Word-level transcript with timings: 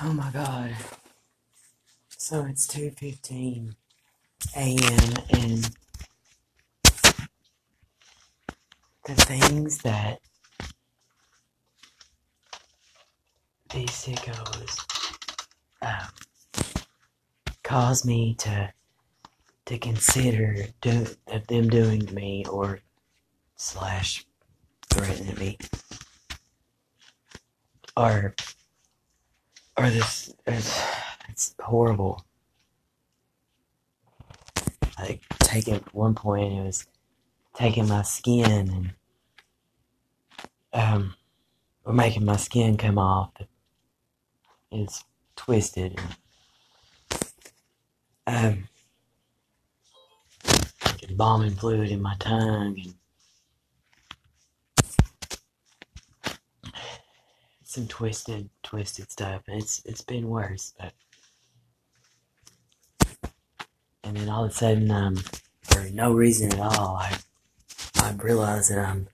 Oh 0.00 0.12
my 0.12 0.30
god. 0.30 0.76
So 2.08 2.44
it's 2.44 2.68
2:15 2.68 3.74
a.m. 4.54 5.14
and 5.30 5.70
the 9.04 9.14
things 9.16 9.78
that 9.78 10.20
these 13.70 13.90
sickos 13.90 14.86
um, 15.82 16.08
cause 17.64 18.04
me 18.04 18.34
to 18.36 18.72
to 19.66 19.78
consider 19.78 20.66
do, 20.80 21.06
them 21.48 21.68
doing 21.68 22.06
to 22.06 22.14
me 22.14 22.44
or 22.48 22.78
slash 23.56 24.24
threatening 24.88 25.36
me 25.38 25.58
are 27.96 28.34
are 29.78 29.90
this 29.90 30.34
it's, 30.46 30.82
it's 31.28 31.54
horrible. 31.60 32.24
Like 34.98 35.22
taking 35.38 35.84
one 35.92 36.14
point 36.14 36.52
it 36.52 36.64
was 36.64 36.86
taking 37.54 37.86
my 37.86 38.02
skin 38.02 38.50
and 38.70 38.90
um 40.72 41.14
or 41.84 41.92
making 41.92 42.24
my 42.24 42.36
skin 42.36 42.76
come 42.76 42.98
off. 42.98 43.30
It's 44.72 45.04
twisted 45.36 45.98
and 48.26 48.54
um 48.54 48.68
bombing 51.16 51.54
fluid 51.54 51.90
in 51.90 52.02
my 52.02 52.14
tongue 52.18 52.76
and 52.84 52.94
some 57.68 57.86
twisted, 57.86 58.48
twisted 58.62 59.12
stuff. 59.12 59.42
It's 59.46 59.82
it's 59.84 60.00
been 60.00 60.30
worse, 60.30 60.72
but 60.78 60.94
and 64.02 64.16
then 64.16 64.30
all 64.30 64.44
of 64.44 64.52
a 64.52 64.54
sudden, 64.54 64.90
um, 64.90 65.16
for 65.60 65.82
no 65.92 66.14
reason 66.14 66.50
at 66.54 66.60
all, 66.60 66.96
I 66.96 67.18
I 67.96 68.12
realized 68.12 68.70
that 68.70 68.78
I'm 68.78 69.08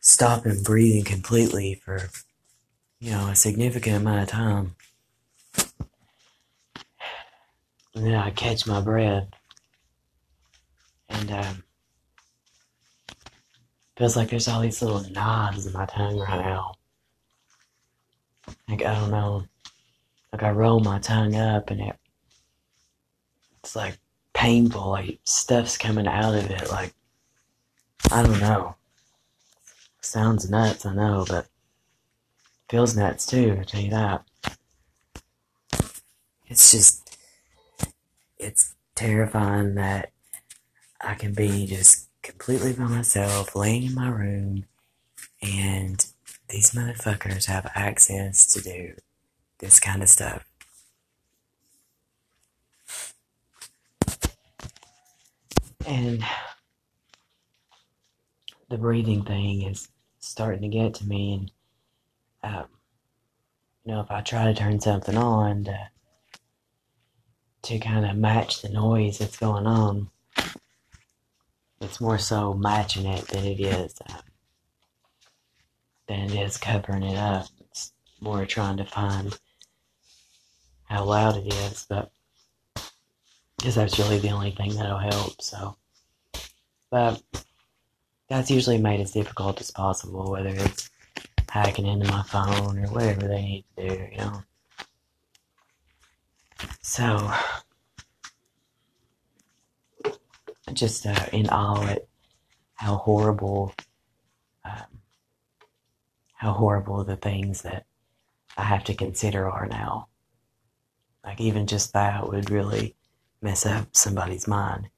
stopping 0.00 0.64
breathing 0.64 1.04
completely 1.04 1.74
for 1.76 2.10
you 2.98 3.12
know 3.12 3.28
a 3.28 3.36
significant 3.36 3.98
amount 3.98 4.22
of 4.24 4.28
time, 4.30 4.74
and 7.94 8.04
then 8.04 8.14
I 8.14 8.30
catch 8.30 8.66
my 8.66 8.80
breath, 8.80 9.28
and 11.08 11.30
um, 11.30 11.62
feels 13.96 14.16
like 14.16 14.30
there's 14.30 14.48
all 14.48 14.60
these 14.60 14.82
little 14.82 15.08
knobs 15.12 15.66
in 15.66 15.72
my 15.72 15.86
tongue 15.86 16.18
right 16.18 16.44
now. 16.44 16.75
Like 18.68 18.84
I 18.84 18.94
don't 18.94 19.10
know, 19.10 19.44
like 20.32 20.42
I 20.42 20.50
roll 20.50 20.80
my 20.80 20.98
tongue 20.98 21.36
up 21.36 21.70
and 21.70 21.80
it, 21.80 21.96
it's 23.58 23.76
like 23.76 23.98
painful. 24.34 24.90
Like 24.90 25.20
stuff's 25.24 25.78
coming 25.78 26.06
out 26.06 26.34
of 26.34 26.50
it. 26.50 26.70
Like 26.70 26.94
I 28.10 28.22
don't 28.22 28.40
know. 28.40 28.76
Sounds 30.00 30.48
nuts, 30.48 30.86
I 30.86 30.94
know, 30.94 31.24
but 31.28 31.46
feels 32.68 32.96
nuts 32.96 33.26
too. 33.26 33.58
I 33.60 33.64
tell 33.64 33.80
you 33.80 33.90
that. 33.90 34.24
It's 36.46 36.70
just, 36.70 37.18
it's 38.38 38.74
terrifying 38.94 39.74
that 39.74 40.12
I 41.00 41.14
can 41.14 41.34
be 41.34 41.66
just 41.66 42.08
completely 42.22 42.72
by 42.72 42.84
myself, 42.84 43.56
laying 43.56 43.82
in 43.82 43.94
my 43.94 44.08
room, 44.08 44.66
and 45.42 46.06
these 46.48 46.70
motherfuckers 46.72 47.46
have 47.46 47.70
access 47.74 48.46
to 48.52 48.62
do 48.62 48.94
this 49.58 49.80
kind 49.80 50.02
of 50.02 50.08
stuff. 50.08 50.44
And 55.86 56.24
the 58.68 58.78
breathing 58.78 59.24
thing 59.24 59.62
is 59.62 59.88
starting 60.18 60.62
to 60.62 60.68
get 60.68 60.94
to 60.94 61.06
me, 61.06 61.48
and 62.42 62.54
um, 62.54 62.64
you 63.84 63.92
know, 63.92 64.00
if 64.00 64.10
I 64.10 64.20
try 64.20 64.44
to 64.46 64.54
turn 64.54 64.80
something 64.80 65.16
on 65.16 65.64
to 65.64 65.88
to 67.62 67.78
kind 67.78 68.04
of 68.04 68.16
match 68.16 68.62
the 68.62 68.68
noise 68.68 69.18
that's 69.18 69.38
going 69.38 69.66
on, 69.66 70.08
it's 71.80 72.00
more 72.00 72.18
so 72.18 72.54
matching 72.54 73.06
it 73.06 73.26
than 73.28 73.44
it 73.44 73.60
is 73.60 73.94
um, 74.08 74.20
than 76.08 76.30
it 76.30 76.34
is 76.34 76.56
covering 76.56 77.02
it 77.02 77.16
up. 77.16 77.46
It's 77.60 77.92
more 78.20 78.44
trying 78.46 78.76
to 78.78 78.84
find 78.84 79.36
how 80.84 81.04
loud 81.04 81.36
it 81.36 81.52
is, 81.52 81.86
but 81.88 82.10
because 83.58 83.74
that's 83.74 83.98
really 83.98 84.18
the 84.18 84.30
only 84.30 84.52
thing 84.52 84.74
that'll 84.74 84.98
help. 84.98 85.40
So, 85.42 85.76
but 86.90 87.22
that's 88.28 88.50
usually 88.50 88.78
made 88.78 89.00
as 89.00 89.12
difficult 89.12 89.60
as 89.60 89.70
possible, 89.70 90.30
whether 90.30 90.50
it's 90.50 90.90
hacking 91.48 91.86
into 91.86 92.10
my 92.10 92.22
phone 92.22 92.78
or 92.78 92.88
whatever 92.88 93.26
they 93.26 93.42
need 93.42 93.64
to 93.76 93.88
do, 93.88 94.08
you 94.12 94.18
know. 94.18 94.42
So, 96.82 97.32
just 100.72 101.06
uh, 101.06 101.26
in 101.32 101.48
awe 101.48 101.86
at 101.86 102.06
how 102.74 102.96
horrible, 102.96 103.74
how 106.36 106.52
horrible 106.52 107.02
the 107.04 107.16
things 107.16 107.62
that 107.62 107.86
I 108.56 108.62
have 108.64 108.84
to 108.84 108.94
consider 108.94 109.50
are 109.50 109.66
now. 109.66 110.08
Like 111.24 111.40
even 111.40 111.66
just 111.66 111.92
that 111.94 112.28
would 112.28 112.50
really 112.50 112.94
mess 113.42 113.66
up 113.66 113.88
somebody's 113.92 114.46
mind. 114.46 114.88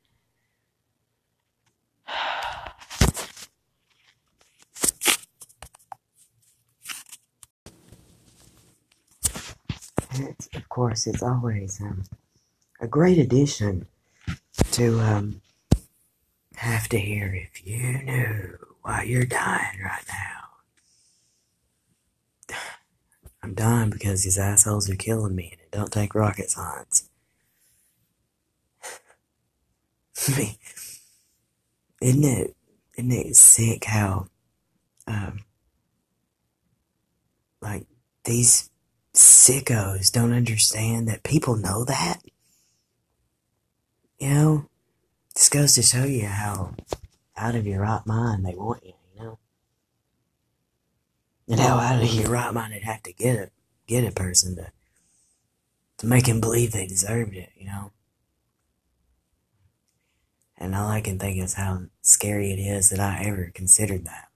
Of 10.55 10.69
course, 10.69 11.07
it's 11.07 11.23
always 11.23 11.81
um, 11.81 12.03
a 12.81 12.89
great 12.89 13.19
addition 13.19 13.87
to 14.73 15.01
um, 15.01 15.41
have 16.57 16.89
to 16.89 16.99
hear 16.99 17.33
if 17.35 17.65
you 17.67 18.03
knew 18.03 18.59
why 18.83 19.05
you're 19.05 19.25
dying 19.25 19.81
right 19.85 20.05
now. 20.09 20.48
I'm 23.49 23.55
dying 23.55 23.89
because 23.89 24.25
these 24.25 24.37
assholes 24.37 24.91
are 24.91 24.95
killing 24.95 25.35
me 25.35 25.49
and 25.53 25.61
it 25.63 25.71
don't 25.71 25.91
take 25.91 26.15
rocket 26.15 26.51
science. 26.51 27.09
Mean, 30.37 30.57
isn't 32.03 32.25
it, 32.25 32.55
isn't 32.99 33.11
it 33.11 33.37
sick 33.37 33.87
how, 33.87 34.27
um, 35.07 35.45
like, 37.63 37.87
these 38.25 38.69
sickos 39.15 40.13
don't 40.13 40.35
understand 40.35 41.09
that 41.09 41.23
people 41.23 41.57
know 41.57 41.87
that? 41.87 42.19
You 44.19 44.29
know? 44.29 44.69
This 45.35 45.49
goes 45.49 45.73
to 45.77 45.83
show 45.83 46.05
you 46.05 46.27
how 46.27 46.75
out 47.35 47.55
of 47.55 47.67
your 47.67 47.81
right 47.81 48.05
mind 48.05 48.45
they 48.45 48.55
want 48.55 48.85
you? 48.85 48.98
And 51.49 51.59
how 51.59 51.79
out 51.79 52.03
of 52.03 52.13
your 52.13 52.31
right 52.31 52.53
mind 52.53 52.75
it'd 52.75 52.85
have 52.85 53.03
to 53.05 53.13
get 53.13 53.37
a, 53.37 53.51
get 53.87 54.05
a 54.05 54.13
person 54.13 54.57
to, 54.57 54.71
to 55.99 56.07
make 56.07 56.27
him 56.27 56.41
believe 56.41 56.73
they 56.73 56.87
deserved 56.87 57.35
it, 57.35 57.51
you 57.57 57.67
know? 57.67 57.93
And 60.59 60.75
all 60.75 60.89
I 60.89 61.01
can 61.01 61.19
think 61.19 61.43
is 61.43 61.55
how 61.55 61.83
scary 62.03 62.53
it 62.53 62.59
is 62.59 62.91
that 62.91 63.01
I 63.01 63.23
ever 63.25 63.51
considered 63.55 64.05
that. 64.05 64.28